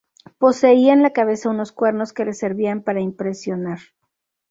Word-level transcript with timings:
Poseía 0.39 0.93
en 0.93 1.03
la 1.03 1.11
cabeza 1.13 1.51
unos 1.51 1.71
cuernos 1.71 2.11
que 2.11 2.25
le 2.25 2.33
servían 2.33 2.81
para 2.81 3.01
impresionar. 3.01 3.77